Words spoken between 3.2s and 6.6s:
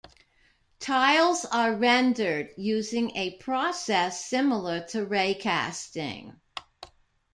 process similar to ray-casting.